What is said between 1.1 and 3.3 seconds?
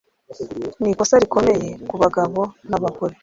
rikomeye ku bagabo nabagore